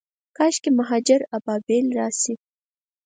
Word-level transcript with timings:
کاشکي، 0.37 0.69
مهاجر 0.79 1.21
ابابیل 1.37 1.85
راشي 1.97 2.33